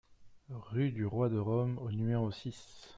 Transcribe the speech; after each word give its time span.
Rue 0.49 0.89
du 0.91 1.05
Roi 1.05 1.29
de 1.29 1.37
Rome 1.37 1.77
au 1.77 1.91
numéro 1.91 2.31
six 2.31 2.89